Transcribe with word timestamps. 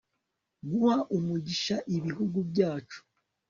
guha 0.69 0.97
umugisha 1.17 1.75
ibihugu 1.95 2.37
byacu 2.49 2.99